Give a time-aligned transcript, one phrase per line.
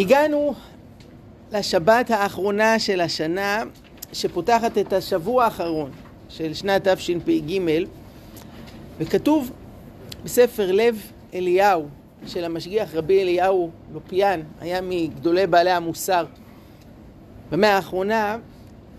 [0.00, 0.54] הגענו
[1.52, 3.62] לשבת האחרונה של השנה,
[4.12, 5.90] שפותחת את השבוע האחרון
[6.28, 7.60] של שנת תשפ"ג,
[8.98, 9.50] וכתוב
[10.24, 11.02] בספר לב
[11.34, 11.88] אליהו
[12.26, 16.24] של המשגיח רבי אליהו לופיאן, היה מגדולי בעלי המוסר
[17.50, 18.38] במאה האחרונה,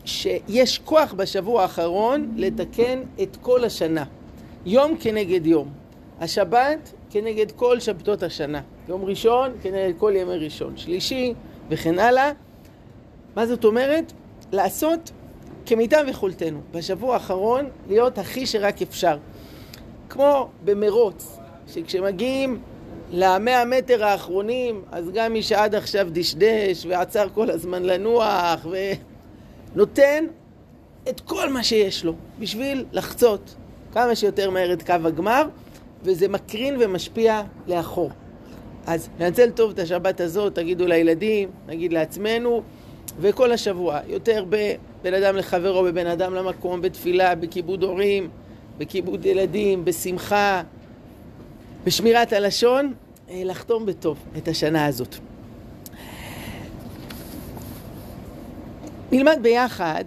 [0.05, 4.03] שיש כוח בשבוע האחרון לתקן את כל השנה,
[4.65, 5.69] יום כנגד יום.
[6.19, 8.61] השבת כנגד כל שבתות השנה.
[8.87, 10.77] יום ראשון כנגד כל ימי ראשון.
[10.77, 11.33] שלישי
[11.69, 12.31] וכן הלאה.
[13.35, 14.13] מה זאת אומרת?
[14.51, 15.11] לעשות
[15.65, 16.61] כמיטב יכולתנו.
[16.71, 19.17] בשבוע האחרון להיות הכי שרק אפשר.
[20.09, 21.37] כמו במרוץ,
[21.67, 22.61] שכשמגיעים
[23.11, 28.65] למאה מטר האחרונים, אז גם מי שעד עכשיו דשדש ועצר כל הזמן לנוח
[29.75, 30.25] ונותן
[31.09, 33.55] את כל מה שיש לו בשביל לחצות
[33.93, 35.43] כמה שיותר מהר את קו הגמר,
[36.03, 38.09] וזה מקרין ומשפיע לאחור.
[38.87, 42.61] אז ננצל טוב את השבת הזאת, תגידו לילדים, נגיד לעצמנו,
[43.19, 48.29] וכל השבוע, יותר בבין אדם לחברו, בבין אדם למקום, בתפילה, בכיבוד הורים,
[48.77, 50.61] בכיבוד ילדים, בשמחה,
[51.83, 52.93] בשמירת הלשון,
[53.29, 55.15] אה, לחתום בטוב את השנה הזאת.
[59.11, 60.03] נלמד ביחד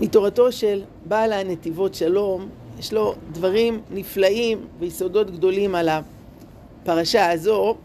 [0.00, 7.76] מתורתו של בעל הנתיבות שלום, יש לו דברים נפלאים ויסודות גדולים על הפרשה הזו.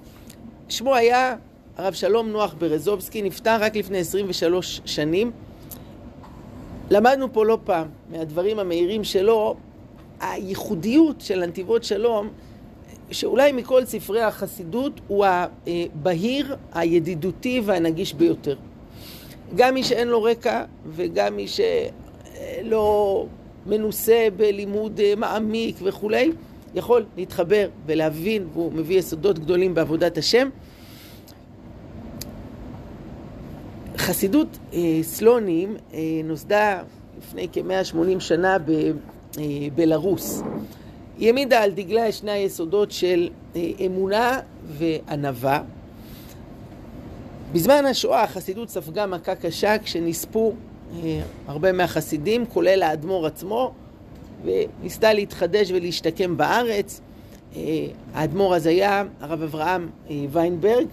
[0.69, 1.35] שמו היה
[1.77, 5.31] הרב שלום נוח ברזובסקי, נפטר רק לפני 23 שנים.
[6.89, 9.55] למדנו פה לא פעם מהדברים המהירים שלו,
[10.19, 12.29] הייחודיות של הנתיבות שלום,
[13.11, 18.55] שאולי מכל ספרי החסידות הוא הבהיר, הידידותי והנגיש ביותר.
[19.55, 23.25] גם מי שאין לו רקע וגם מי שלא
[23.65, 26.31] מנוסה בלימוד אה, מעמיק וכולי,
[26.75, 30.49] יכול להתחבר ולהבין, והוא מביא יסודות גדולים בעבודת השם.
[33.97, 36.81] חסידות אה, סלונים אה, נוסדה
[37.17, 38.57] לפני כ-180 שנה
[39.37, 40.43] בבלארוס.
[41.17, 43.29] היא העמידה על דגלה שני היסודות של
[43.85, 45.61] אמונה וענווה.
[47.51, 50.53] בזמן השואה החסידות ספגה מכה קשה כשנספו
[51.47, 53.73] הרבה מהחסידים, כולל האדמו"ר עצמו,
[54.43, 57.01] וניסתה להתחדש ולהשתקם בארץ.
[57.55, 57.61] אה,
[58.13, 60.87] האדמו"ר אז היה הרב אברהם אה, ויינברג,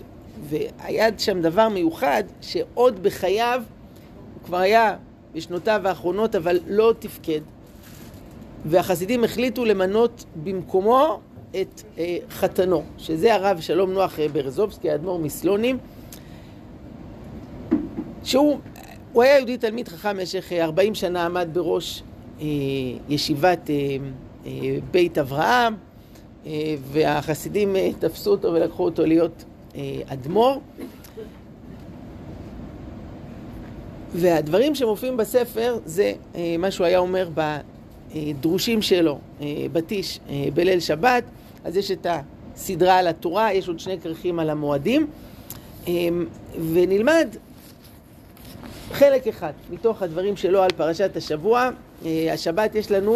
[0.49, 3.63] והיה שם דבר מיוחד, שעוד בחייו,
[4.35, 4.97] הוא כבר היה
[5.35, 7.41] בשנותיו האחרונות, אבל לא תפקד.
[8.65, 11.21] והחסידים החליטו למנות במקומו
[11.61, 11.83] את
[12.31, 15.79] חתנו, שזה הרב שלום נוח ברזובסקי, האדמו"ר מסלונים,
[18.25, 18.59] שהוא
[19.17, 22.03] הוא היה יהודי תלמיד חכם במשך 40 שנה עמד בראש
[22.41, 22.47] אה,
[23.09, 23.97] ישיבת אה,
[24.47, 24.51] אה,
[24.91, 25.75] בית אברהם,
[26.47, 29.45] אה, והחסידים אה, תפסו אותו ולקחו אותו להיות
[29.77, 30.61] אה, אדמו"ר.
[34.15, 37.29] והדברים שמופיעים בספר זה אה, מה שהוא היה אומר
[38.15, 39.47] בדרושים שלו, אה,
[40.31, 41.25] אה, בליל שבת.
[41.65, 42.07] אז יש את
[42.55, 45.07] הסדרה על התורה, יש עוד שני כרכים על המועדים.
[45.89, 45.93] אה,
[46.73, 47.29] ונלמד
[48.97, 51.71] חלק אחד מתוך הדברים שלו על פרשת השבוע.
[52.05, 53.15] אה, השבת יש לנו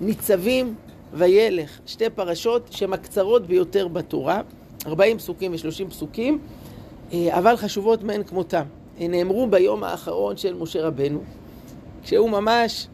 [0.00, 0.74] ניצבים
[1.14, 4.40] וילך, שתי פרשות שהן הקצרות ביותר בתורה,
[4.86, 6.38] 40 פסוקים ו-30 פסוקים,
[7.12, 8.62] אה, אבל חשובות מאין כמותם.
[8.98, 11.20] הן נאמרו ביום האחרון של משה רבנו,
[12.02, 12.86] כשהוא ממש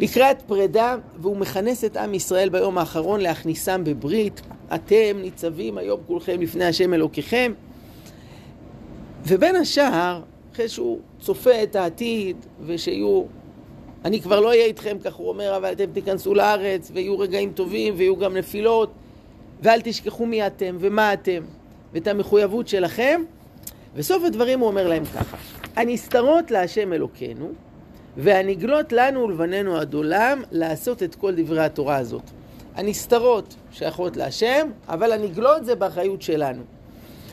[0.00, 4.42] לקראת פרידה, והוא מכנס את עם ישראל ביום האחרון להכניסם בברית.
[4.74, 7.52] אתם ניצבים היום כולכם לפני השם אלוקיכם.
[9.26, 10.22] ובין השאר,
[10.56, 12.36] אחרי שהוא צופה את העתיד,
[12.66, 13.22] ושיהיו...
[14.04, 17.94] אני כבר לא אהיה איתכם, כך הוא אומר, אבל אתם תיכנסו לארץ, ויהיו רגעים טובים,
[17.96, 18.90] ויהיו גם נפילות,
[19.62, 21.42] ואל תשכחו מי אתם ומה אתם,
[21.92, 23.22] ואת המחויבות שלכם.
[23.94, 25.36] וסוף הדברים הוא אומר להם ככה:
[25.76, 27.48] הנסתרות להשם אלוקינו,
[28.16, 32.24] והנגלות לנו ולבנינו עד עולם לעשות את כל דברי התורה הזאת.
[32.74, 36.62] הנסתרות שייכות להשם, אבל הנגלות זה באחריות שלנו.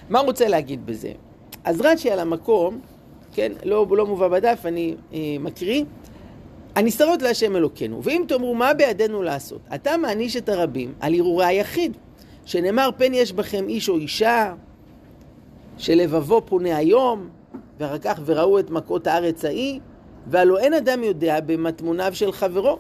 [0.10, 1.12] מה הוא רוצה להגיד בזה?
[1.64, 2.82] אז רש"י על המקום
[3.34, 5.84] כן, לא, לא מובא בדף, אני אה, מקריא.
[6.76, 11.98] הנסתרות להשם אלוקינו, ואם תאמרו מה בידינו לעשות, אתה מעניש את הרבים על הרהורי היחיד,
[12.46, 14.54] שנאמר פן יש בכם איש או אישה,
[15.78, 17.30] שלבבו פונה היום,
[17.80, 19.80] ואחר כך וראו את מכות הארץ ההיא,
[20.28, 22.78] והלא אין אדם יודע במטמוניו של חברו.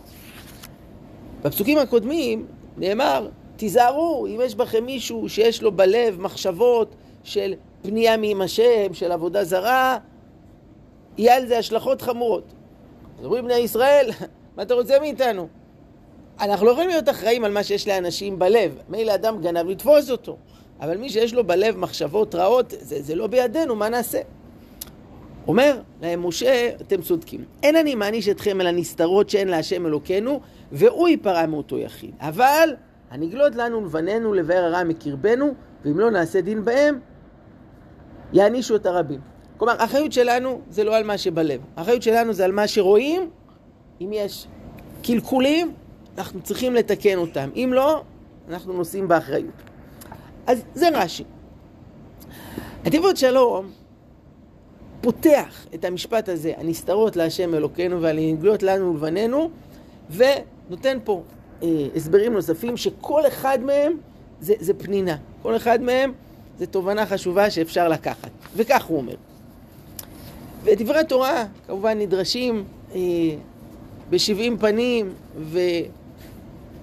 [1.42, 2.46] בפסוקים הקודמים
[2.78, 9.12] נאמר, תיזהרו, אם יש בכם מישהו שיש לו בלב מחשבות של פנייה מעם השם, של
[9.12, 9.98] עבודה זרה,
[11.18, 12.54] יהיה על זה השלכות חמורות.
[13.20, 14.10] אז אומרים בני ישראל,
[14.58, 15.48] מה אתה רוצה מאיתנו?
[16.40, 18.78] אנחנו לא יכולים להיות אחראים על מה שיש לאנשים בלב.
[18.90, 20.38] מילא אדם גנב לתפוס אותו,
[20.80, 24.20] אבל מי שיש לו בלב מחשבות רעות, זה, זה לא בידינו, מה נעשה?
[25.48, 27.46] אומר להם משה, אתם צודקים.
[27.64, 30.40] אין אני מעניש אתכם על הנסתרות שאין להשם אלוקינו,
[30.72, 32.12] והוא ייפרע מאותו יחיד.
[32.20, 32.76] אבל
[33.12, 35.54] הנגלות לנו ולבנינו לבאר הרע מקרבנו,
[35.86, 37.00] ואם לא נעשה דין בהם,
[38.34, 39.33] יענישו את הרבים.
[39.64, 41.62] כלומר, האחריות שלנו זה לא על מה שבלב.
[41.76, 43.30] האחריות שלנו זה על מה שרואים.
[44.02, 44.48] אם יש
[45.04, 45.74] קלקולים,
[46.18, 47.50] אנחנו צריכים לתקן אותם.
[47.56, 48.02] אם לא,
[48.50, 49.54] אנחנו נושאים באחריות.
[50.48, 51.24] אז זה רש"י.
[52.86, 53.72] הטבעות שלום
[55.02, 59.50] פותח את המשפט הזה, הנסתרות להשם אלוקינו והנגלות לנו ולבנינו,
[60.10, 61.24] ונותן פה
[61.64, 63.94] אה, הסברים נוספים שכל אחד מהם
[64.40, 65.16] זה, זה פנינה.
[65.42, 66.14] כל אחד מהם
[66.58, 68.30] זה תובנה חשובה שאפשר לקחת.
[68.56, 69.16] וכך הוא אומר.
[70.64, 72.64] ודברי התורה כמובן נדרשים
[72.96, 73.00] אה,
[74.10, 75.14] בשבעים פנים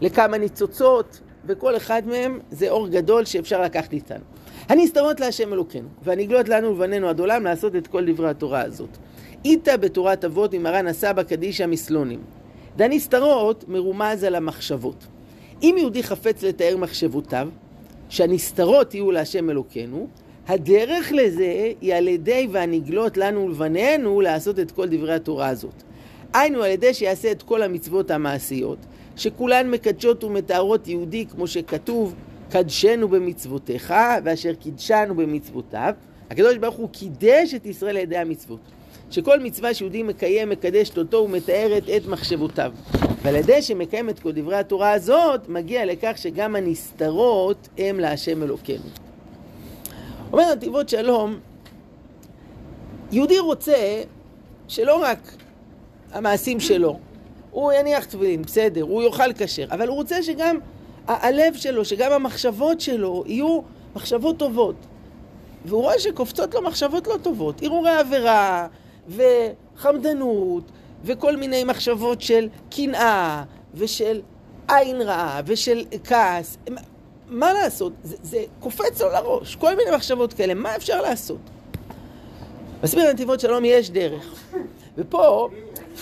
[0.00, 4.24] ולכמה ניצוצות, וכל אחד מהם זה אור גדול שאפשר לקחת איתנו.
[4.68, 8.88] הנסתרות להשם אלוקינו, והנגלות לנו ולבנינו עד עולם לעשות את כל דברי התורה הזאת.
[9.44, 12.20] איתה בתורת אבות ממרן הסבא קדישא מסלונים.
[12.76, 15.06] והנסתרות מרומז על המחשבות.
[15.62, 17.48] אם יהודי חפץ לתאר מחשבותיו,
[18.08, 20.06] שהנסתרות יהיו להשם אלוקינו,
[20.50, 25.82] הדרך לזה היא על ידי והנגלות לנו ולבנינו לעשות את כל דברי התורה הזאת.
[26.34, 28.78] היינו על ידי שיעשה את כל המצוות המעשיות,
[29.16, 32.14] שכולן מקדשות ומתארות יהודי כמו שכתוב
[32.50, 33.94] קדשנו במצוותיך
[34.24, 35.94] ואשר קידשנו במצוותיו.
[36.30, 38.60] הקדוש ברוך הוא קידש את ישראל על ידי המצוות.
[39.10, 42.72] שכל מצווה שיהודי מקיים מקדשת אותו ומתארת את מחשבותיו.
[43.22, 49.09] ועל ידי שמקיים את כל דברי התורה הזאת, מגיע לכך שגם הנסתרות הם להשם אלוקינו.
[50.32, 51.38] אומר נתיבות שלום,
[53.12, 54.02] יהודי רוצה
[54.68, 55.18] שלא רק
[56.12, 56.98] המעשים שלו,
[57.50, 60.58] הוא יניח תפילין, בסדר, הוא יאכל כשר, אבל הוא רוצה שגם
[61.06, 63.60] הלב שלו, שגם המחשבות שלו יהיו
[63.96, 64.74] מחשבות טובות.
[65.64, 68.66] והוא רואה שקופצות לו מחשבות לא טובות, הרהורי עבירה
[69.08, 70.64] וחמדנות
[71.04, 73.42] וכל מיני מחשבות של קנאה
[73.74, 74.20] ושל
[74.68, 76.58] עין רעה ושל כעס.
[77.30, 77.92] מה לעשות?
[78.02, 81.38] זה, זה קופץ לו לראש, כל מיני מחשבות כאלה, מה אפשר לעשות?
[82.82, 84.34] מסביר נתיבות שלום יש דרך.
[84.96, 85.48] ופה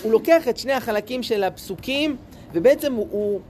[0.03, 2.17] הוא לוקח את שני החלקים של הפסוקים
[2.53, 3.41] ובעצם הוא, הוא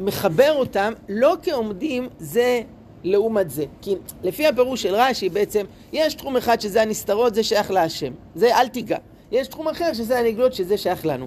[0.00, 2.62] מחבר אותם לא כעומדים זה
[3.04, 3.64] לעומת זה.
[3.82, 8.12] כי לפי הפירוש של רש"י בעצם יש תחום אחד שזה הנסתרות, זה שייך להשם.
[8.34, 8.98] זה אל תיגע.
[9.32, 11.26] יש תחום אחר שזה הנגלות, שזה שייך לנו.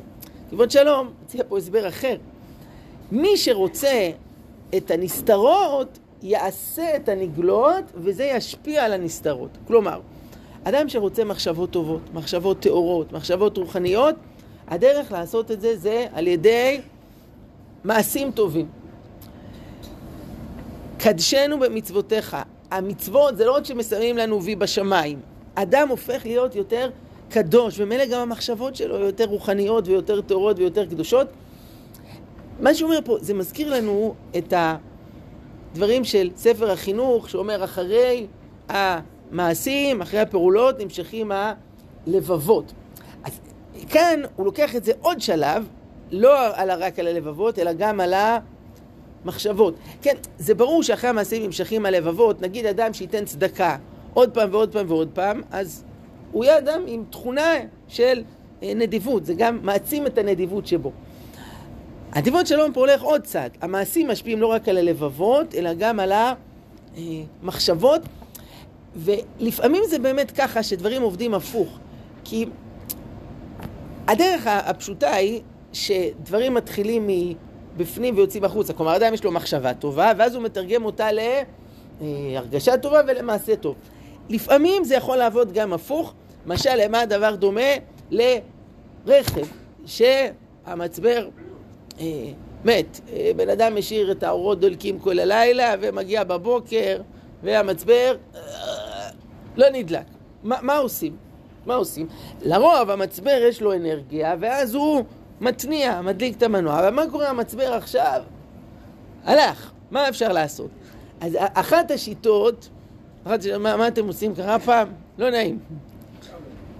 [0.50, 2.18] כבוד שלום, מציע פה הסבר אחר.
[3.12, 4.10] מי שרוצה
[4.78, 9.50] את הנסתרות, יעשה את הנגלות, וזה ישפיע על הנסתרות.
[9.68, 10.00] כלומר,
[10.64, 14.16] אדם שרוצה מחשבות טובות, מחשבות טהורות, מחשבות רוחניות,
[14.68, 16.82] הדרך לעשות את זה זה על ידי
[17.84, 18.68] מעשים טובים.
[20.98, 22.38] קדשנו במצוותיך.
[22.72, 25.20] המצוות זה לא רק שמסיימים לנו וי בשמיים.
[25.56, 26.90] אדם הופך להיות יותר
[27.30, 31.28] קדוש, ומילא גם המחשבות שלו יותר רוחניות ויותר טהורות ויותר קדושות.
[32.60, 34.54] מה שהוא אומר פה, זה מזכיר לנו את
[35.74, 38.28] הדברים של ספר החינוך, שאומר אחרי
[38.70, 42.74] המעשים, אחרי הפעולות, נמשכים הלבבות.
[43.24, 43.40] אז
[43.90, 45.68] כאן הוא לוקח את זה עוד שלב,
[46.12, 48.14] לא על רק על הלבבות, אלא גם על
[49.24, 49.76] המחשבות.
[50.02, 53.78] כן, זה ברור שאחרי המעשים נמשכים הלבבות, נגיד אדם שייתן צדקה
[54.14, 55.84] עוד פעם ועוד פעם ועוד פעם, אז
[56.32, 57.54] הוא יהיה אדם עם תכונה
[57.88, 58.24] של
[58.64, 60.92] אה, נדיבות, זה גם מעצים את הנדיבות שבו.
[62.16, 63.58] הנדיבות שלום פה הולך עוד צעד.
[63.62, 66.12] המעשים משפיעים לא רק על הלבבות, אלא גם על
[67.44, 68.02] המחשבות,
[68.96, 71.80] ולפעמים זה באמת ככה שדברים עובדים הפוך.
[72.24, 72.46] כי
[74.08, 75.42] הדרך הפשוטה היא
[75.74, 77.10] שדברים מתחילים
[77.76, 78.74] מבפנים ויוצאים החוצה.
[78.74, 81.08] כלומר, אדם יש לו מחשבה טובה, ואז הוא מתרגם אותה
[82.02, 83.76] להרגשה טובה ולמעשה טוב.
[84.30, 86.14] לפעמים זה יכול לעבוד גם הפוך.
[86.46, 87.62] משל, למה הדבר דומה?
[88.12, 89.48] לרכב,
[89.86, 91.28] שהמצבר
[92.00, 92.06] אה,
[92.66, 93.00] מת.
[93.14, 97.02] אה, בן אדם משאיר את האורות דולקים כל הלילה, ומגיע בבוקר,
[97.44, 98.42] והמצבר אה,
[99.58, 100.06] לא נדלק.
[100.44, 101.16] מה, מה עושים?
[101.66, 102.08] מה עושים?
[102.42, 105.04] לרוב המצבר יש לו אנרגיה, ואז הוא
[105.42, 108.22] מתניע, מדליק את המנוע, אבל מה קורה המצבר עכשיו?
[109.24, 110.70] הלך, מה אפשר לעשות?
[111.22, 112.70] אז אחת השיטות,
[113.24, 114.36] אחת השיטות מה, מה אתם עושים?
[114.36, 114.88] קרה פעם?
[115.18, 115.60] לא נעים.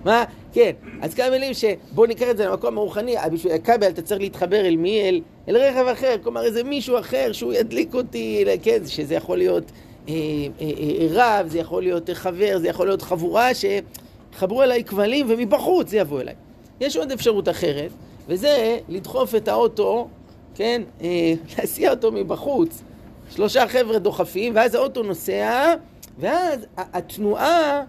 [0.06, 0.24] מה?
[0.56, 0.72] כן.
[1.02, 4.76] אז כמה מילים שבואו ניקח את זה למקום הרוחני, בשביל הכבל אתה צריך להתחבר אל
[4.76, 5.02] מי?
[5.02, 9.72] אל, אל רכב אחר, כלומר איזה מישהו אחר שהוא ידליק אותי, כן, שזה יכול להיות
[10.10, 10.14] אה,
[10.62, 15.90] אה, אה, רב, זה יכול להיות חבר, זה יכול להיות חבורה שחברו אליי כבלים ומבחוץ
[15.90, 16.36] זה יבוא אליי.
[16.82, 17.92] יש עוד אפשרות אחרת,
[18.28, 20.08] וזה לדחוף את האוטו,
[20.56, 22.82] כן, אה, להסיע אותו מבחוץ.
[23.30, 25.74] שלושה חבר'ה דוחפים, ואז האוטו נוסע,
[26.20, 27.84] ואז התנועה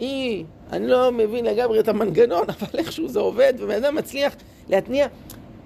[0.00, 4.34] היא, אני לא מבין לגמרי את המנגנון, אבל איכשהו זה עובד, ובן אדם מצליח
[4.68, 5.06] להתניע.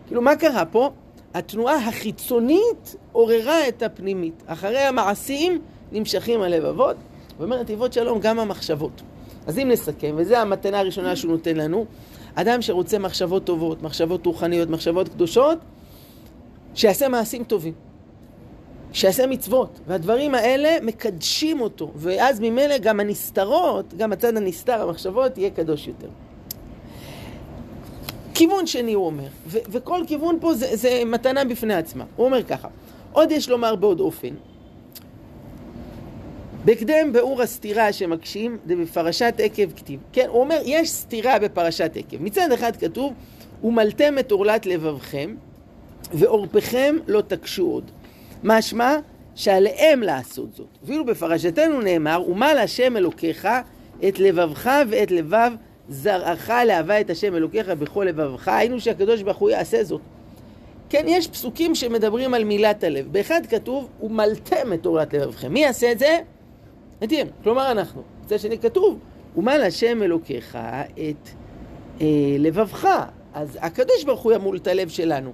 [0.06, 0.90] כאילו, מה קרה פה?
[1.34, 4.42] התנועה החיצונית עוררה את הפנימית.
[4.46, 5.60] אחרי המעשים
[5.92, 6.96] נמשכים הלבבות,
[7.38, 9.02] ואומר נתיבות שלום גם המחשבות.
[9.46, 11.86] אז אם נסכם, וזו המתנה הראשונה שהוא נותן לנו,
[12.34, 15.58] אדם שרוצה מחשבות טובות, מחשבות רוחניות, מחשבות קדושות,
[16.74, 17.72] שיעשה מעשים טובים.
[18.94, 25.50] שיעשה מצוות, והדברים האלה מקדשים אותו, ואז ממילא גם הנסתרות, גם הצד הנסתר, המחשבות, יהיה
[25.50, 26.08] קדוש יותר.
[28.34, 32.04] כיוון שני הוא אומר, ו- וכל כיוון פה זה, זה מתנה בפני עצמה.
[32.16, 32.68] הוא אומר ככה,
[33.12, 34.34] עוד יש לומר בעוד אופן,
[36.64, 40.00] בהקדם באור הסתירה שמקשים, זה בפרשת עקב כתיב.
[40.12, 42.22] כן, הוא אומר, יש סתירה בפרשת עקב.
[42.22, 43.12] מצד אחד כתוב,
[43.64, 45.34] ומלתם את עורלת לבבכם,
[46.12, 47.90] ועורפכם לא תקשו עוד.
[48.44, 48.96] משמע
[49.34, 50.66] שעליהם לעשות זאת.
[50.82, 53.48] ואילו בפרשתנו נאמר, ומל השם אלוקיך
[54.08, 55.50] את לבבך ואת לבב
[55.88, 60.00] זרעך לאהבה את השם אלוקיך בכל לבבך, היינו שהקדוש ברוך הוא יעשה זאת.
[60.88, 63.12] כן, יש פסוקים שמדברים על מילת הלב.
[63.12, 65.52] באחד כתוב, ומלתם את תורת לבבכם.
[65.52, 66.18] מי יעשה את זה?
[67.04, 68.02] אתם, כלומר אנחנו.
[68.28, 68.98] זה שני כתוב,
[69.36, 70.58] ומל השם אלוקיך
[70.92, 71.28] את
[72.00, 72.06] אה,
[72.38, 72.88] לבבך.
[73.34, 75.32] אז הקדוש ברוך הוא ימול את הלב שלנו.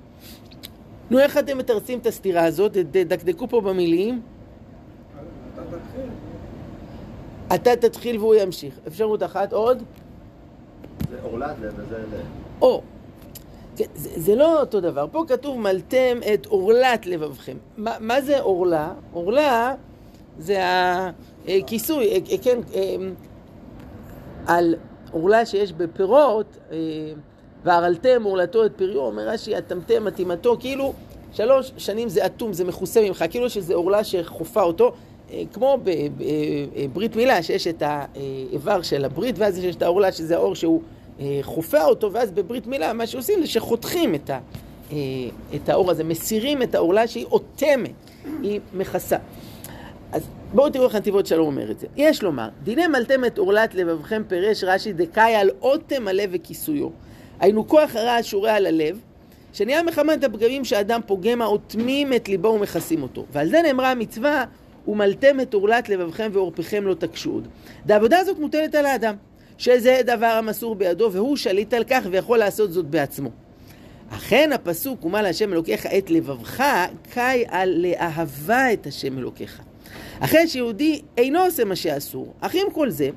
[1.10, 2.72] נו, איך אתם מתרצים את הסתירה הזאת?
[2.72, 4.22] תדקדקו פה במילים.
[7.54, 8.74] אתה תתחיל והוא ימשיך.
[8.86, 9.82] אפשרות אחת עוד?
[11.10, 12.22] זה אורלת לב וזה.
[12.62, 12.82] או.
[13.76, 15.06] כן, זה, זה לא אותו דבר.
[15.12, 17.56] פה כתוב מלתם את עורלת לבבכם.
[17.76, 18.92] מה, מה זה עורלה?
[19.12, 19.74] עורלה
[20.38, 20.58] זה
[21.48, 22.96] הכיסוי, אה, אה, כן, אה,
[24.46, 24.74] על
[25.10, 26.56] עורלה שיש בפירות,
[27.64, 30.92] והרלתם עורלתו את פריו, אומר רש"י, אטמתם אטימתו, כאילו
[31.32, 34.92] שלוש שנים זה אטום, זה מכוסה ממך, כאילו שזה עורלה שחופה אותו,
[35.52, 35.78] כמו
[36.74, 40.82] בברית מילה, שיש את האיבר של הברית, ואז יש את העורלה שזה האור שהוא
[41.42, 44.38] חופה אותו, ואז בברית מילה מה שעושים זה שחותכים את, ה,
[45.54, 47.90] את האור הזה, מסירים את העורלה שהיא אוטמת,
[48.42, 49.16] היא מכסה.
[50.12, 50.22] אז
[50.54, 51.86] בואו תראו איך נתיבות שלום אומר את זה.
[51.96, 56.88] יש לומר, דיני מלתם את עורלת לבבכם פירש רש"י דקאי על אוטם הלב וכיסויו.
[57.40, 59.00] היינו כוח הרע השורה על הלב,
[59.52, 63.26] שנהיה מחמת הפגמים שאדם פוגם האוטמים את ליבו ומכסים אותו.
[63.32, 64.44] ועל זה נאמרה המצווה,
[64.88, 67.48] ומלתם את עורלת לבבכם ועורפיכם לא תקשו עוד.
[67.88, 69.14] העבודה הזאת מוטלת על האדם,
[69.58, 73.30] שזה דבר המסור בידו, והוא שליט על כך ויכול לעשות זאת בעצמו.
[74.10, 76.64] אכן הפסוק, ומה להשם אלוקיך את לבבך,
[77.12, 79.60] קאי על לאהבה את השם אלוקיך.
[80.20, 83.10] אחרי שיהודי אינו עושה מה שאסור, אך עם כל זה,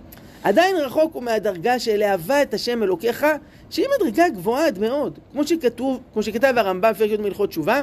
[0.43, 3.25] עדיין רחוק הוא מהדרגה של אהבה את השם אלוקיך,
[3.73, 5.19] שהיא מדרגה גבוהה עד מאוד.
[5.31, 7.81] כמו שכתוב, כמו שכתב הרמב"ם בפרק י' מלכות תשובה,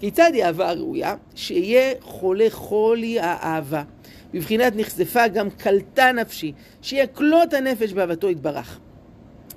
[0.00, 1.14] כיצד היא אהבה ראויה?
[1.34, 3.82] שיהיה חולה חולי האהבה.
[4.34, 6.52] בבחינת נחשפה גם קלטה נפשי,
[6.82, 8.78] שיקלוט הנפש באהבתו יתברך.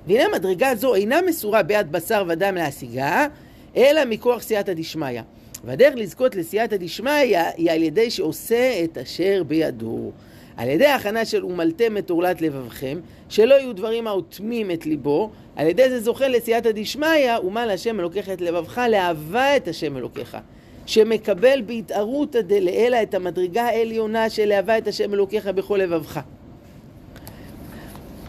[0.06, 3.26] והנה מדרגה זו אינה מסורה ביד בשר ודם להשיגה,
[3.76, 5.20] אלא מכוח סייעתא דשמיא.
[5.64, 7.12] והדרך לזכות לסייעתא דשמיא
[7.56, 10.10] היא על ידי שעושה את אשר בידו.
[10.56, 15.66] על ידי ההכנה של ומלתם את עורלת לבבכם, שלא יהיו דברים האוטמים את ליבו, על
[15.66, 20.36] ידי זה זוכה לסייעתא דשמיא, ומה להשם אלוקיך את לבבך, לאהבה את השם אלוקיך.
[20.86, 26.20] שמקבל בהתערותא דלעילא את המדרגה העליונה של אהבה את השם אלוקיך בכל לבבך.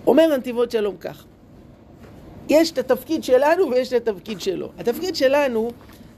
[0.07, 1.25] אומר הנתיבות שלום כך,
[2.49, 4.69] יש את התפקיד שלנו ויש את התפקיד שלו.
[4.79, 5.71] התפקיד שלנו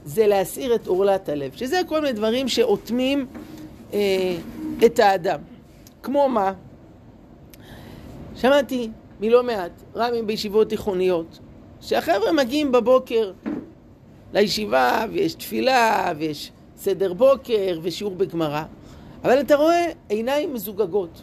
[0.04, 3.26] זה להסיר את עורלת הלב, שזה כל מיני דברים שאוטמים
[3.92, 3.98] אה,
[4.86, 5.40] את האדם.
[6.06, 6.52] כמו מה?
[8.34, 11.38] שמעתי מלא מעט רמים בישיבות תיכוניות,
[11.80, 13.32] שהחבר'ה מגיעים בבוקר
[14.32, 18.62] לישיבה ויש תפילה ויש סדר בוקר ושיעור בגמרא,
[19.24, 21.22] אבל אתה רואה עיניים מזוגגות.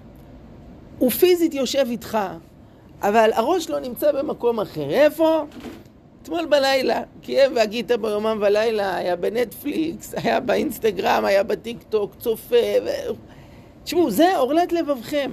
[1.00, 2.18] הוא פיזית יושב איתך,
[3.02, 4.90] אבל הראש לא נמצא במקום אחר.
[4.90, 5.46] איפה?
[6.24, 12.90] אתמול בלילה, קיים והגית ביומם ולילה, היה בנטפליקס, היה באינסטגרם, היה בטיק טוק, צופה, ו...
[13.84, 15.32] תשמעו, זה עורלת לבבכם.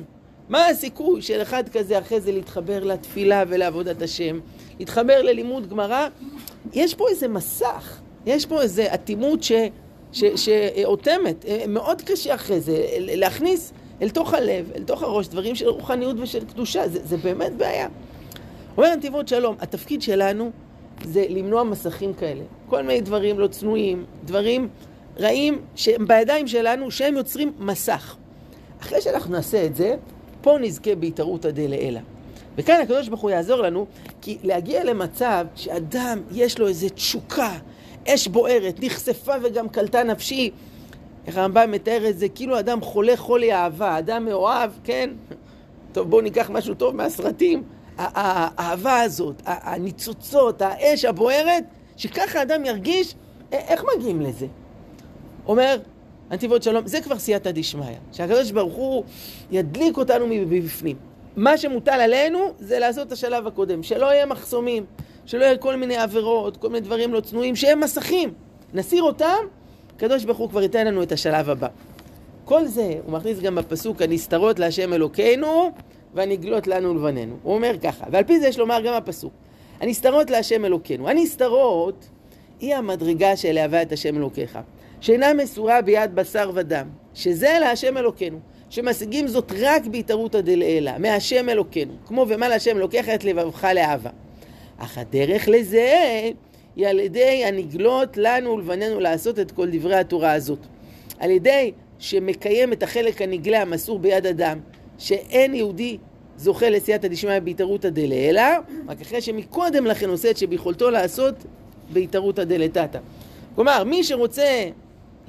[0.49, 4.41] מה הסיכוי של אחד כזה אחרי זה להתחבר לתפילה ולעבודת השם,
[4.79, 6.09] להתחבר ללימוד גמרא?
[6.73, 9.41] יש פה איזה מסך, יש פה איזה אטימות
[10.13, 11.45] שאוטמת.
[11.69, 16.45] מאוד קשה אחרי זה להכניס אל תוך הלב, אל תוך הראש, דברים של רוחניות ושל
[16.45, 16.89] קדושה.
[16.89, 17.89] זה, זה באמת בעיה.
[18.77, 20.51] אומר נתיבות שלום, התפקיד שלנו
[21.05, 22.43] זה למנוע מסכים כאלה.
[22.67, 24.69] כל מיני דברים לא צנועים, דברים
[25.19, 28.17] רעים שהם בידיים שלנו, שהם יוצרים מסך.
[28.81, 29.95] אחרי שאנחנו נעשה את זה,
[30.41, 32.01] פה נזכה בהתערותא דלעילא.
[32.57, 33.87] וכאן הקדוש ברוך הוא יעזור לנו,
[34.21, 37.53] כי להגיע למצב שאדם יש לו איזו תשוקה,
[38.09, 40.51] אש בוערת, נחשפה וגם קלטה נפשי,
[41.27, 45.11] איך הרמב"ם מתאר את זה, כאילו אדם חולה חולי אהבה, אדם מאוהב, כן?
[45.93, 47.63] טוב, בואו ניקח משהו טוב מהסרטים.
[47.99, 51.65] האהבה הזאת, הניצוצות, האש הבוערת,
[51.97, 53.15] שככה אדם ירגיש,
[53.53, 54.47] איך מגיעים לזה?
[55.47, 55.79] אומר
[56.31, 59.05] הנתיבות שלום, זה כבר סייעתא דשמיא, שהקדוש ברוך הוא
[59.51, 60.97] ידליק אותנו מבפנים.
[61.37, 64.85] מה שמוטל עלינו זה לעשות את השלב הקודם, שלא יהיה מחסומים,
[65.27, 68.33] שלא יהיה כל מיני עבירות, כל מיני דברים לא צנועים, שהם מסכים.
[68.75, 69.37] נסיר אותם,
[69.97, 71.69] הקדוש ברוך הוא כבר ייתן לנו את השלב הבא.
[72.45, 75.71] כל זה, הוא מכניס גם בפסוק, הנסתרות להשם אלוקינו,
[76.15, 77.37] והנגלות לנו ולבנינו.
[77.43, 79.33] הוא אומר ככה, ועל פי זה יש לומר גם הפסוק,
[79.81, 81.09] הנסתרות להשם אלוקינו.
[81.09, 82.09] הנסתרות
[82.61, 84.59] היא המדרגה להווה את השם אלוקיך,
[85.01, 88.39] שאינה מסורה ביד בשר ודם, שזה להשם אלוקינו,
[88.71, 94.11] שמשיגים זאת רק בהתערותא דלעילא, מהשם אלוקינו, כמו ומה להשם אלוקיך את לבבך לאהבה.
[94.79, 96.21] אך הדרך לזה
[96.77, 100.59] היא על ידי הנגלות לנו ולבנינו לעשות את כל דברי התורה הזאת.
[101.19, 104.59] על ידי שמקיים את החלק הנגלה המסור ביד אדם,
[104.99, 105.99] שאין יהודי
[106.37, 108.43] זוכה לסייעתא דשמיא בהתערותא דלעילא,
[108.89, 111.35] רק אחרי שמקודם לכן עושה את שביכולתו לעשות
[111.93, 112.99] בהתערותא דלתתא.
[113.55, 114.69] כלומר, מי שרוצה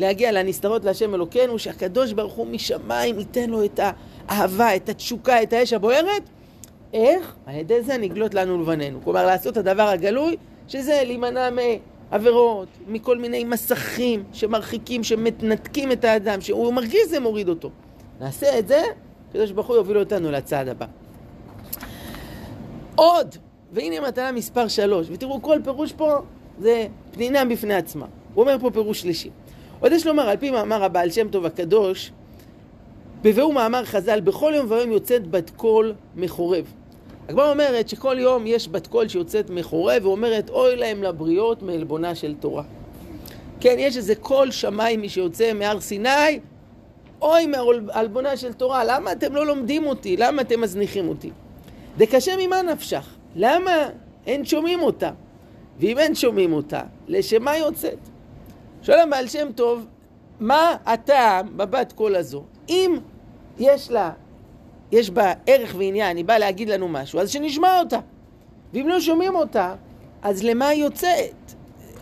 [0.01, 3.79] להגיע לנסתרות להשם אלוקינו, שהקדוש ברוך הוא משמיים ייתן לו את
[4.27, 6.22] האהבה, את התשוקה, את האש הבוערת,
[6.93, 7.36] איך?
[7.46, 9.00] על ידי זה נגלות לנו לבנינו.
[9.03, 11.50] כלומר, לעשות את הדבר הגלוי, שזה להימנע
[12.12, 17.70] מעבירות, מכל מיני מסכים שמרחיקים, שמנתקים את האדם, שהוא מרגיש זה מוריד אותו.
[18.20, 18.81] נעשה את זה,
[19.29, 20.86] הקדוש ברוך הוא יוביל אותנו לצעד הבא.
[22.96, 23.36] עוד,
[23.72, 26.17] והנה מתנה מספר שלוש, ותראו כל פירוש פה
[26.60, 28.05] זה פנינה בפני עצמה.
[28.34, 29.29] הוא אומר פה פירוש שלישי.
[29.82, 32.12] עוד יש לומר, על פי מאמר הבעל שם טוב הקדוש,
[33.22, 36.66] בביאור מאמר חז"ל, בכל יום ויום יוצאת בת קול מחורב.
[37.30, 42.36] הגמרא אומרת שכל יום יש בת קול שיוצאת מחורב, ואומרת, אוי להם לבריות מעלבונה של
[42.40, 42.64] תורה.
[43.60, 46.40] כן, יש איזה קול שמיים שיוצא מהר סיני,
[47.22, 50.18] אוי מעלבונה של תורה, למה אתם לא לומדים אותי?
[50.18, 51.30] למה אתם מזניחים אותי?
[51.98, 53.08] דקשה ממה נפשך?
[53.36, 53.72] למה
[54.28, 55.12] אין שומעים אותה?
[55.80, 58.11] ואם אין שומעים אותה, לשם מה יוצאת?
[58.82, 59.86] שואל הבעל שם טוב,
[60.39, 62.44] מה הטעם בבת קול הזו?
[62.70, 62.98] אם
[63.60, 64.12] יש לה,
[64.91, 68.00] יש בה ערך ועניין, היא באה להגיד לנו משהו, אז שנשמע אותה.
[68.74, 69.76] ואם לא שומעים אותה,
[70.22, 71.54] אז למה היא יוצאת?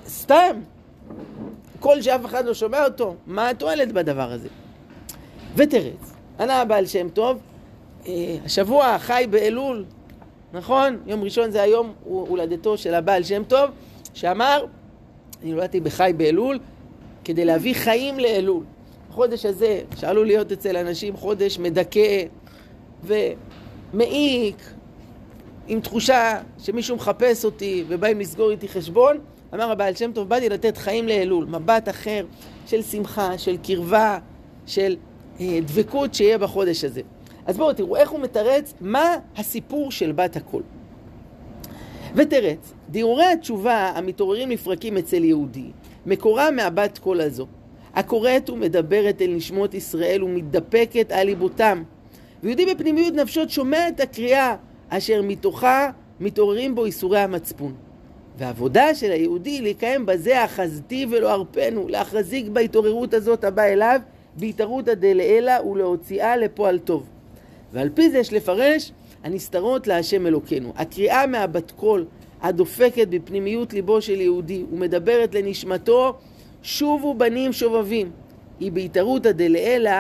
[0.08, 0.62] סתם.
[1.80, 4.48] קול שאף אחד לא שומע אותו, מה התועלת בדבר הזה?
[5.56, 7.40] ותרץ, ענה הבעל שם טוב,
[8.08, 9.86] אה, השבוע חי באלול,
[10.54, 10.98] נכון?
[11.06, 13.70] יום ראשון זה היום הולדתו של הבעל שם טוב,
[14.14, 14.66] שאמר,
[15.44, 16.60] אני נולדתי בחי באלול,
[17.24, 18.64] כדי להביא חיים לאלול.
[19.10, 22.24] החודש הזה, שעלול להיות אצל אנשים חודש מדכא
[23.04, 24.74] ומעיק,
[25.68, 29.18] עם תחושה שמישהו מחפש אותי ובאים לסגור איתי חשבון,
[29.54, 32.26] אמר הבעל שם טוב, באתי לתת חיים לאלול, מבט אחר
[32.66, 34.18] של שמחה, של קרבה,
[34.66, 34.96] של
[35.40, 37.02] אה, דבקות שיהיה בחודש הזה.
[37.46, 40.64] אז בואו תראו איך הוא מתרץ מה הסיפור של בת הקול.
[42.16, 45.66] ותרץ, דיורי התשובה המתעוררים לפרקים אצל יהודי,
[46.06, 47.48] מקורה מהבת קול הזו,
[47.96, 51.84] הקוראת ומדברת אל נשמות ישראל ומתדפקת על ליבותם.
[52.44, 54.56] ויהודי בפנימיות נפשות שומע את הקריאה
[54.90, 57.74] אשר מתוכה מתעוררים בו איסורי המצפון.
[58.38, 64.02] והעבודה של היהודי לקיים בזה אחזתי ולא ארפנו, להחזיק בהתעוררות הזאת הבאה אליו,
[64.36, 67.10] בהתערותא דלעילא ולהוציאה לפועל טוב.
[67.74, 68.92] ועל פי זה יש לפרש
[69.24, 70.74] הנסתרות להשם אלוקינו.
[70.76, 72.06] הקריאה מהבת קול
[72.42, 76.18] הדופקת בפנימיות ליבו של יהודי ומדברת לנשמתו
[76.64, 78.12] שובו בנים שובבים
[78.60, 79.92] היא בהתערותא דלעילא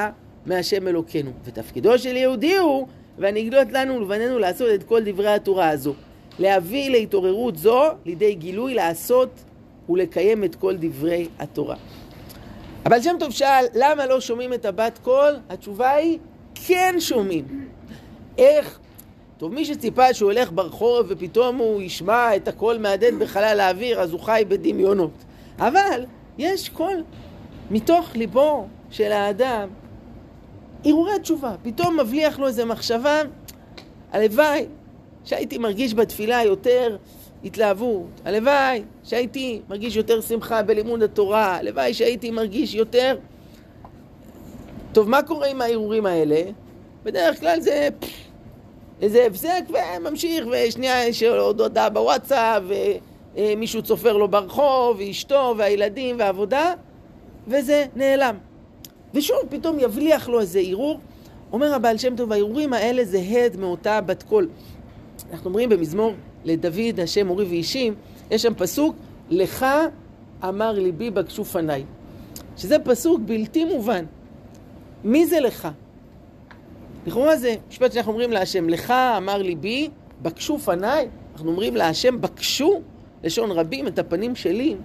[0.45, 1.31] מהשם אלוקינו.
[1.45, 5.93] ותפקידו של יהודי הוא והנגלות לנו ולבנינו לעשות את כל דברי התורה הזו.
[6.39, 9.29] להביא להתעוררות זו לידי גילוי לעשות
[9.89, 11.75] ולקיים את כל דברי התורה.
[12.85, 15.35] הבעל שם טוב שאל, למה לא שומעים את הבת קול?
[15.49, 16.19] התשובה היא,
[16.55, 17.45] כן שומעים.
[18.37, 18.79] איך?
[19.39, 24.11] טוב, מי שציפה שהוא הולך ברחוב ופתאום הוא ישמע את הקול מהדהד בחלל האוויר, אז
[24.11, 25.11] הוא חי בדמיונות.
[25.59, 26.05] אבל
[26.37, 27.03] יש קול
[27.71, 29.69] מתוך ליבו של האדם,
[30.85, 31.55] הרהורי תשובה.
[31.63, 33.21] פתאום מבליח לו איזה מחשבה,
[34.11, 34.65] הלוואי
[35.25, 36.97] שהייתי מרגיש בתפילה יותר
[37.43, 38.21] התלהבות.
[38.25, 41.57] הלוואי שהייתי מרגיש יותר שמחה בלימוד התורה.
[41.57, 43.17] הלוואי שהייתי מרגיש יותר...
[44.91, 46.41] טוב, מה קורה עם ההרהורים האלה?
[47.03, 47.89] בדרך כלל זה
[49.01, 52.63] איזה הפסק וממשיך, ושנייה יש עוד הודעה בוואטסאפ,
[53.35, 56.73] ומישהו צופר לו ברחוב, ואשתו, והילדים, והעבודה,
[57.47, 58.35] וזה נעלם.
[59.13, 60.99] ושוב, פתאום יבליח לו איזה ערעור.
[61.53, 64.49] אומר הבעל שם טוב, הערעורים האלה זה הד מאותה בת קול.
[65.31, 66.13] אנחנו אומרים במזמור
[66.45, 67.95] לדוד, השם מורי ואישים,
[68.31, 68.95] יש שם פסוק,
[69.29, 69.65] לך
[70.43, 71.83] אמר ליבי בקשו פניי.
[72.57, 74.05] שזה פסוק בלתי מובן.
[75.03, 75.67] מי זה לך?
[77.07, 79.89] לכאורה זה משפט שאנחנו אומרים להשם, לך אמר ליבי,
[80.21, 81.07] בקשו פניי.
[81.33, 82.81] אנחנו אומרים להשם, בקשו,
[83.23, 84.75] לשון רבים, את הפנים שלי.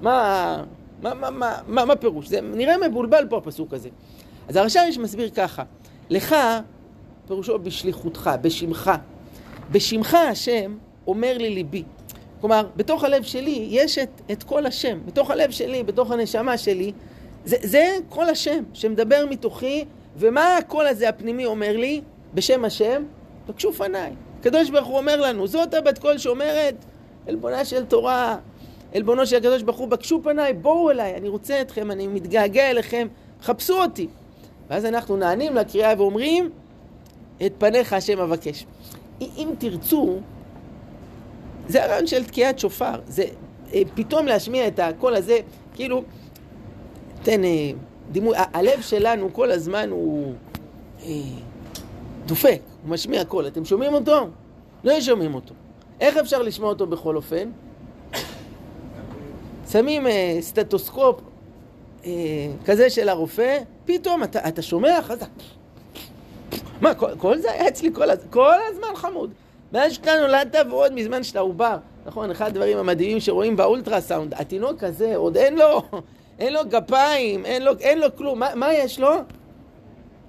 [0.00, 0.62] מה,
[1.02, 2.28] מה, מה, מה, מה, מה פירוש?
[2.28, 3.88] זה נראה מבולבל פה הפסוק הזה.
[4.48, 5.62] אז הרש"ר יש מסביר ככה,
[6.10, 6.34] לך,
[7.26, 8.90] פירושו בשליחותך, בשמך.
[9.70, 11.82] בשמך השם אומר לי ליבי.
[12.40, 14.98] כלומר, בתוך הלב שלי יש את, את כל השם.
[15.06, 16.92] בתוך הלב שלי, בתוך הנשמה שלי,
[17.44, 19.84] זה, זה כל השם שמדבר מתוכי,
[20.16, 22.00] ומה הקול הזה הפנימי אומר לי?
[22.34, 23.02] בשם השם,
[23.46, 24.12] תקשו פניי.
[24.40, 26.74] הקדוש ברוך הוא אומר לנו, זאת הבת קול שאומרת,
[27.28, 28.36] עלבונה של תורה,
[28.94, 33.08] עלבונו של הקדוש ברוך הוא, בקשו פניי, בואו אליי, אני רוצה אתכם, אני מתגעגע אליכם,
[33.42, 34.08] חפשו אותי.
[34.70, 36.50] ואז אנחנו נענים לקריאה ואומרים,
[37.46, 38.66] את פניך השם אבקש.
[39.20, 40.18] אם תרצו,
[41.68, 43.24] זה הרעיון של תקיעת שופר, זה
[43.74, 45.38] אה, פתאום להשמיע את הקול הזה,
[45.74, 46.02] כאילו,
[47.22, 47.70] תן אה,
[48.12, 50.34] דימוי, הלב שלנו כל הזמן הוא
[51.02, 51.10] אה,
[52.26, 54.28] דופק, הוא משמיע קול, אתם שומעים אותו?
[54.84, 55.54] לא שומעים אותו.
[56.00, 57.50] איך אפשר לשמוע אותו בכל אופן?
[59.70, 61.20] שמים אה, סטטוסקופ
[62.04, 62.10] אה,
[62.64, 65.28] כזה של הרופא, פתאום אתה, שומע חזק.
[66.80, 69.30] מה, כל, כל זה היה אצלי כל, כל הזמן חמוד.
[69.72, 71.76] מאז שאתה נולדת ועוד מזמן שאתה עובר.
[72.06, 75.82] נכון, אחד הדברים המדהימים שרואים באולטרסאונד, התינוק הזה עוד אין לו,
[76.40, 78.38] אין לו גפיים, אין לו, אין לו כלום.
[78.38, 79.10] מה, מה יש לו?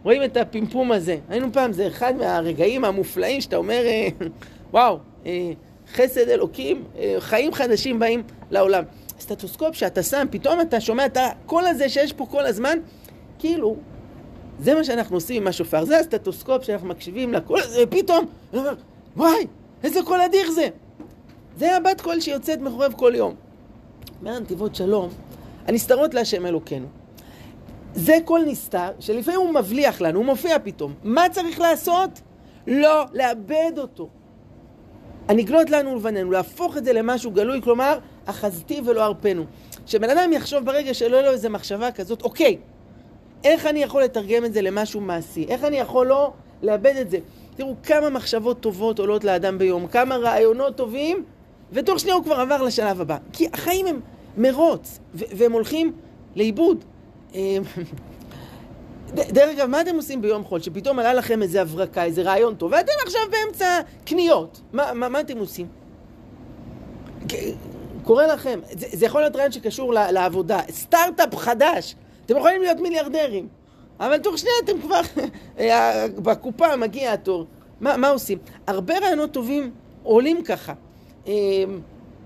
[0.03, 1.17] רואים את הפימפום הזה.
[1.29, 4.07] היינו פעם, זה אחד מהרגעים המופלאים שאתה אומר, אה,
[4.73, 5.51] וואו, אה,
[5.93, 8.83] חסד אלוקים, אה, חיים חדשים באים לעולם.
[9.19, 12.77] סטטוסקופ שאתה שם, פתאום אתה שומע את הקול הזה שיש פה כל הזמן,
[13.39, 13.75] כאילו,
[14.59, 18.25] זה מה שאנחנו עושים עם השופר, זה הסטטוסקופ שאנחנו מקשיבים לקול הזה, ופתאום,
[19.17, 19.47] וואי,
[19.83, 20.67] איזה קול אדיר זה!
[21.57, 23.35] זה הבת קול שיוצאת מחורב כל יום.
[24.21, 25.09] אומר הנתיבות שלום,
[25.71, 26.87] הנסתרות להשם אלוקינו.
[27.95, 30.93] זה קול נסתר, שלפעמים הוא מבליח לנו, הוא מופיע פתאום.
[31.03, 32.21] מה צריך לעשות?
[32.67, 34.09] לא לאבד אותו.
[35.27, 39.45] הנגלות לנו ולבנינו, להפוך את זה למשהו גלוי, כלומר, אחזתי ולא ארפנו.
[39.85, 42.57] שבן אדם יחשוב ברגע שלא יהיה לו איזו מחשבה כזאת, אוקיי,
[43.43, 45.45] איך אני יכול לתרגם את זה למשהו מעשי?
[45.49, 47.17] איך אני יכול לא לאבד את זה?
[47.55, 51.23] תראו כמה מחשבות טובות עולות לאדם ביום, כמה רעיונות טובים,
[51.71, 53.17] ותוך שנייה הוא כבר עבר לשלב הבא.
[53.33, 53.99] כי החיים הם
[54.37, 55.93] מרוץ, והם הולכים
[56.35, 56.83] לאיבוד.
[57.33, 57.63] אמ,
[59.13, 60.59] דרך אגב, מה אתם עושים ביום חול?
[60.59, 64.61] שפתאום עלה לכם איזה הברקה, איזה רעיון טוב, ואתם עכשיו באמצע קניות.
[64.73, 65.67] מה, מה, מה אתם עושים?
[68.03, 73.47] קורה לכם, זה, זה יכול להיות רעיון שקשור לעבודה, סטארט-אפ חדש, אתם יכולים להיות מיליארדרים,
[73.99, 75.01] אבל תוך שנייה אתם כבר,
[76.15, 77.45] בקופה מגיע התור.
[77.79, 78.37] מה, מה עושים?
[78.67, 79.71] הרבה רעיונות טובים
[80.03, 80.73] עולים ככה.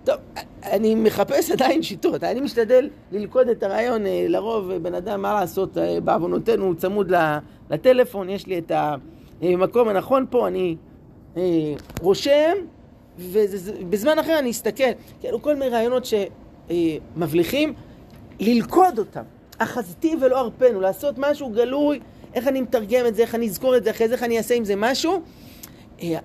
[0.05, 0.15] טוב,
[0.63, 5.77] אני מחפש עדיין שיטות, אני משתדל ללכוד את הרעיון, אה, לרוב בן אדם, מה לעשות,
[5.77, 7.11] אה, בעוונותינו הוא צמוד
[7.69, 8.71] לטלפון, יש לי את
[9.41, 10.75] המקום הנכון פה, אני
[11.37, 11.43] אה,
[12.01, 12.53] רושם,
[13.19, 14.83] ובזמן אחר אני אסתכל,
[15.19, 17.73] כאילו כל מיני רעיונות שמבליחים,
[18.39, 19.23] ללכוד אותם,
[19.57, 21.99] אחזתי ולא ארפנו, לעשות משהו גלוי,
[22.33, 24.55] איך אני מתרגם את זה, איך אני אזכור את זה, אחרי זה איך אני אעשה
[24.55, 25.21] עם זה משהו.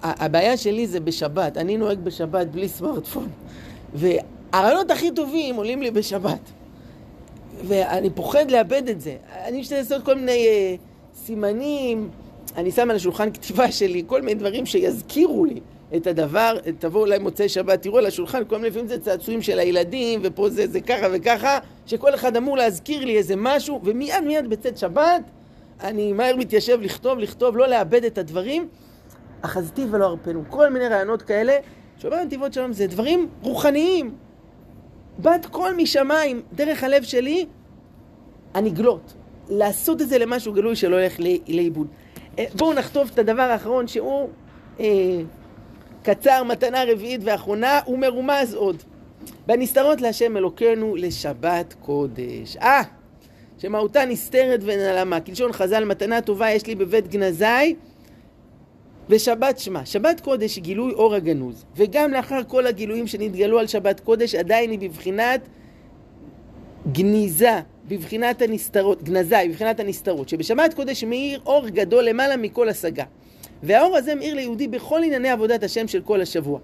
[0.03, 3.29] הבעיה שלי זה בשבת, אני נוהג בשבת בלי סמארטפון.
[3.95, 6.41] והרעיונות הכי טובים עולים לי בשבת.
[7.65, 9.17] ואני פוחד לאבד את זה.
[9.45, 12.11] אני משתדל לעשות כל מיני uh, סימנים,
[12.57, 15.61] אני שם על השולחן כתיבה שלי כל מיני דברים שיזכירו לי
[15.97, 19.59] את הדבר, תבואו אולי מוצאי שבת, תראו על השולחן, כל מיני לפעמים זה צעצועים של
[19.59, 24.51] הילדים, ופה זה, זה ככה וככה, שכל אחד אמור להזכיר לי איזה משהו, ומיד מיד
[24.51, 25.23] בצאת שבת,
[25.81, 28.69] אני מהר מתיישב לכתוב, לכתוב, לא לאבד את הדברים.
[29.43, 30.43] אחזתי ולא ארפנו.
[30.49, 31.53] כל מיני רעיונות כאלה
[32.01, 34.15] שאומר נתיבות שלום זה דברים רוחניים.
[35.19, 37.47] בת קול משמיים, דרך הלב שלי,
[38.55, 39.15] הנגלות.
[39.49, 41.87] לעשות את זה למשהו גלוי שלא הולך לאיבוד.
[42.39, 44.29] אה, בואו נחטוף את הדבר האחרון שהוא
[44.81, 44.87] אה,
[46.03, 48.83] קצר, מתנה רביעית ואחרונה, ומרומז עוד.
[49.47, 52.57] בנסתרות להשם אלוקינו לשבת קודש.
[52.57, 52.83] אה,
[53.59, 55.21] שמהותה נסתרת ונעלמה.
[55.21, 57.75] כלשון חז"ל, מתנה טובה יש לי בבית גנזי.
[59.11, 64.01] ושבת שמע, שבת קודש היא גילוי אור הגנוז, וגם לאחר כל הגילויים שנתגלו על שבת
[64.01, 65.41] קודש, עדיין היא בבחינת
[66.93, 73.05] גניזה, בבחינת הנסתרות, גנזה, בבחינת הנסתרות, שבשבת קודש מאיר אור גדול למעלה מכל השגה.
[73.63, 76.59] והאור הזה מאיר ליהודי בכל ענייני עבודת השם של כל השבוע.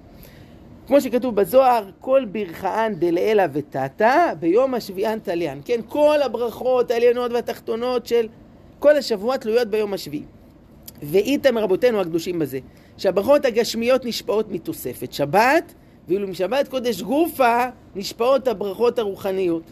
[0.87, 5.61] כמו שכתוב בזוהר, כל ברכהן דלעילא ותתא, ביום השביען תליין.
[5.65, 8.29] כן, כל הברכות העליונות והתחתונות של
[8.79, 10.36] כל השבוע תלויות ביום השביעי.
[11.03, 12.59] ואיתם רבותינו הקדושים בזה,
[12.97, 15.75] שהברכות הגשמיות נשפעות מתוספת שבת,
[16.09, 17.65] ואילו משבת קודש גופה
[17.97, 19.63] נשפעות הברכות הרוחניות.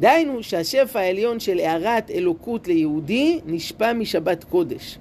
[0.00, 4.98] דהיינו שהשפע העליון של הארת אלוקות ליהודי נשפע משבת קודש.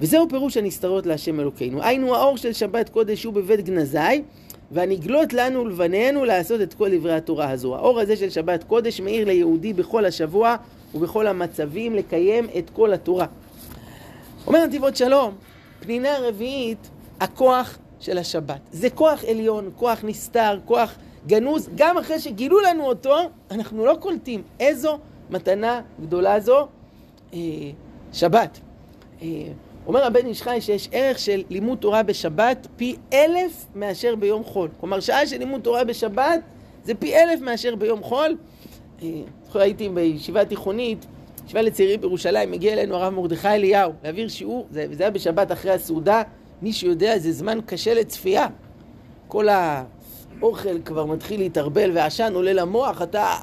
[0.00, 1.82] וזהו פירוש הנסתרות להשם אלוקינו.
[1.82, 4.22] היינו האור של שבת קודש הוא בבית גנזי,
[4.70, 7.76] והנגלות לנו ולבנינו לעשות את כל דברי התורה הזו.
[7.76, 10.56] האור הזה של שבת קודש מאיר ליהודי בכל השבוע
[10.94, 13.26] ובכל המצבים לקיים את כל התורה.
[14.48, 15.34] אומר נתיבות שלום,
[15.80, 18.60] פנינה רביעית, הכוח של השבת.
[18.72, 20.94] זה כוח עליון, כוח נסתר, כוח
[21.26, 23.16] גנוז, גם אחרי שגילו לנו אותו,
[23.50, 24.98] אנחנו לא קולטים איזו
[25.30, 26.68] מתנה גדולה זו
[27.34, 27.38] אה,
[28.12, 28.60] שבת.
[29.22, 29.28] אה,
[29.86, 34.68] אומר הבן איש חי שיש ערך של לימוד תורה בשבת פי אלף מאשר ביום חול.
[34.80, 36.40] כלומר, שעה של לימוד תורה בשבת
[36.84, 38.36] זה פי אלף מאשר ביום חול.
[39.02, 39.08] אה,
[39.54, 41.06] הייתי בישיבה תיכונית,
[41.48, 45.70] ישיבה לצעירים בירושלים, מגיע אלינו הרב מרדכי אליהו להעביר שיעור, זה, וזה היה בשבת אחרי
[45.70, 46.22] הסעודה,
[46.62, 48.46] מי שיודע, זה זמן קשה לצפייה.
[49.28, 53.34] כל האוכל כבר מתחיל להתערבל והעשן עולה למוח, אתה...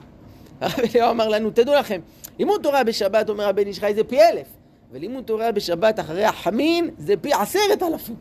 [0.62, 2.02] הרב אליהו אמר לנו, תדעו לכם,
[2.40, 4.48] לימוד תורה בשבת, אומר הבן איש חי, זה פי אלף.
[4.92, 8.16] ולימוד תורה בשבת אחרי החמין זה פי עשרת אלפים.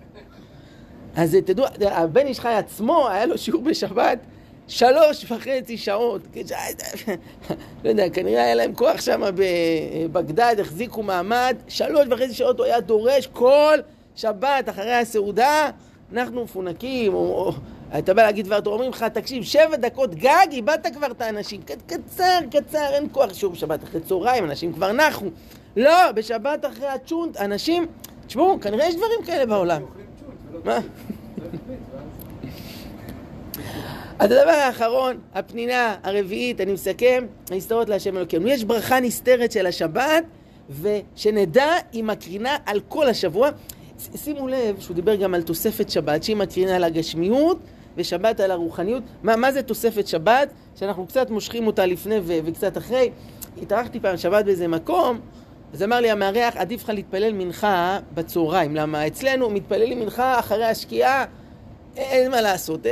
[1.17, 4.19] אז תדעו, הבן איש חי עצמו, היה לו שיעור בשבת
[4.69, 6.23] שלוש וחצי שעות.
[7.85, 12.81] לא יודע, כנראה היה להם כוח שם בבגדד, החזיקו מעמד, שלוש וחצי שעות הוא היה
[12.81, 13.79] דורש כל
[14.17, 15.71] שבת אחרי הסעודה,
[16.13, 17.53] אנחנו מפונקים, או, או
[17.99, 21.61] אתה בא להגיד דבר תורה, אומרים לך, תקשיב, שבע דקות גג, איבדת כבר את האנשים.
[21.87, 25.27] קצר, קצר, אין כוח שיעור בשבת אחרי צהריים, אנשים כבר נחו.
[25.77, 27.87] לא, בשבת אחרי הצ'ונט, אנשים,
[28.27, 29.83] תשמעו, כנראה יש דברים כאלה בעולם.
[30.65, 30.79] מה?
[34.19, 38.49] אז הדבר האחרון, הפנינה הרביעית, אני מסכם, ההסתרות להשם אלוקינו.
[38.49, 40.25] יש ברכה נסתרת של השבת,
[40.81, 43.51] ושנדע היא מקרינה על כל השבוע.
[44.17, 47.59] שימו לב שהוא דיבר גם על תוספת שבת, שהיא מקרינה על הגשמיות
[47.97, 49.03] ושבת על הרוחניות.
[49.23, 50.49] מה, מה זה תוספת שבת?
[50.79, 53.11] שאנחנו קצת מושכים אותה לפני ו- וקצת אחרי.
[53.63, 55.21] התארחתי פעם שבת באיזה מקום,
[55.73, 58.77] אז אמר לי המארח, עדיף לך להתפלל מנחה בצהריים.
[58.77, 59.07] למה?
[59.07, 61.25] אצלנו מתפללים מנחה אחרי השקיעה,
[61.97, 62.87] אין מה לעשות.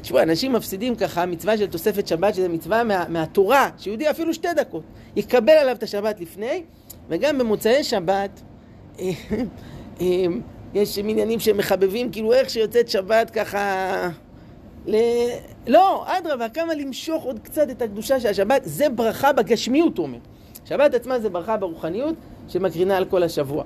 [0.00, 4.48] תשמעו, אנשים מפסידים ככה מצווה של תוספת שבת, שזה מצווה מה, מהתורה, שיהודי אפילו שתי
[4.56, 4.82] דקות,
[5.16, 6.62] יקבל עליו את השבת לפני,
[7.08, 8.42] וגם במוצאי שבת,
[9.00, 9.10] אה,
[10.00, 10.06] אה,
[10.74, 14.08] יש מניינים שמחבבים, כאילו איך שיוצאת שבת ככה...
[14.86, 14.96] ל...
[15.66, 20.18] לא, אדרבה, כמה למשוך עוד קצת את הקדושה של השבת, זה ברכה בגשמיות, הוא אומר.
[20.64, 22.14] שבת עצמה זה ברכה ברוחניות
[22.48, 23.64] שמקרינה על כל השבוע.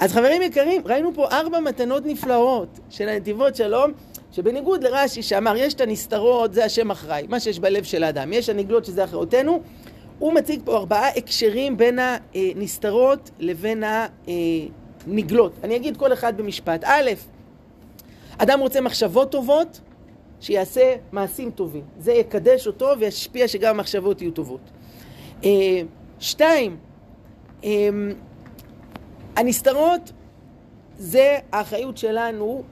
[0.00, 3.90] אז חברים יקרים, ראינו פה ארבע מתנות נפלאות של הנתיבות שלום,
[4.32, 8.48] שבניגוד לרש"י שאמר, יש את הנסתרות, זה השם אחראי, מה שיש בלב של האדם, יש
[8.48, 9.62] הנגלות שזה אחריותנו,
[10.18, 11.98] הוא מציג פה ארבעה הקשרים בין
[12.34, 13.84] הנסתרות לבין
[15.06, 15.52] הנגלות.
[15.64, 16.84] אני אגיד כל אחד במשפט.
[16.84, 17.10] א',
[18.38, 19.80] אדם רוצה מחשבות טובות,
[20.40, 21.82] שיעשה מעשים טובים.
[21.98, 24.60] זה יקדש אותו וישפיע שגם המחשבות יהיו טובות.
[25.44, 25.80] אה,
[26.20, 26.76] שתיים,
[27.64, 28.12] אמ,
[29.38, 30.12] הנסתרות
[30.98, 32.62] זה האחריות שלנו,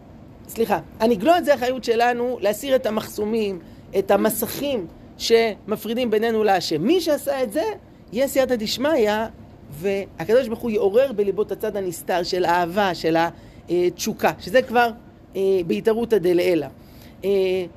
[0.49, 3.59] סליחה, הנגלות זה האחריות שלנו להסיר את המחסומים,
[3.99, 4.87] את המסכים
[5.19, 6.83] שמפרידים בינינו להשם.
[6.83, 7.63] מי שעשה את זה,
[8.13, 9.11] יהיה סייעתא דשמיא,
[9.71, 13.17] והקדוש ברוך הוא יעורר בליבו את הצד הנסתר של האהבה, של
[13.69, 14.91] התשוקה, שזה כבר
[15.37, 16.67] אה, בהתערותא דלעילא.
[17.25, 17.31] אה,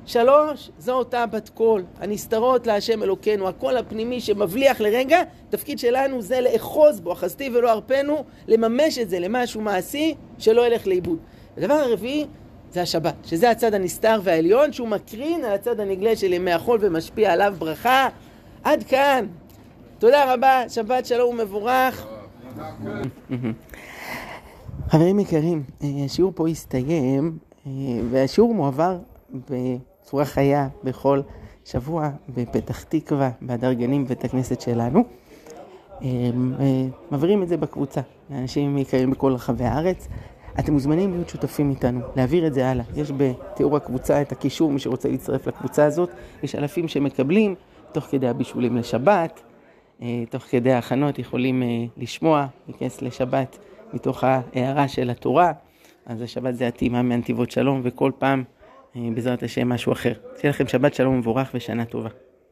[0.06, 6.40] שלוש, זו אותה בת קול, הנסתרות להשם אלוקינו, הקול הפנימי שמבליח לרגע, תפקיד שלנו זה
[6.40, 11.18] לאחוז בו, אחזתי ולא ארפנו, לממש את זה למשהו מעשי שלא ילך לאיבוד.
[11.56, 12.26] הדבר הרביעי
[12.72, 17.32] זה השבת, שזה הצד הנסתר והעליון, שהוא מקרין על הצד הנגלה של ימי החול ומשפיע
[17.32, 18.08] עליו ברכה.
[18.64, 19.26] עד כאן.
[19.98, 22.06] תודה רבה, שבת שלום ומבורך.
[24.88, 27.72] חברים יקרים, אה, השיעור פה הסתיים, אה,
[28.10, 28.98] והשיעור מועבר
[29.32, 31.20] בצורה חיה בכל
[31.64, 35.04] שבוע בפתח תקווה, בהדר גנים, בית הכנסת שלנו.
[36.02, 36.30] אה,
[37.10, 40.08] מעבירים את זה בקבוצה, לאנשים יקרים בכל רחבי הארץ.
[40.58, 42.84] אתם מוזמנים להיות שותפים איתנו, להעביר את זה הלאה.
[42.96, 46.10] יש בתיאור הקבוצה את הקישור, מי שרוצה להצטרף לקבוצה הזאת.
[46.42, 47.54] יש אלפים שמקבלים
[47.92, 49.40] תוך כדי הבישולים לשבת,
[50.02, 53.58] אה, תוך כדי ההכנות יכולים אה, לשמוע, להיכנס לשבת
[53.92, 55.52] מתוך ההערה של התורה.
[56.06, 58.59] אז השבת זה הטעימה מנתיבות שלום, וכל פעם, אה,
[58.94, 60.12] בעזרת השם, משהו אחר.
[60.40, 62.08] שיהיה לכם שבת שלום ומבורך ושנה טובה.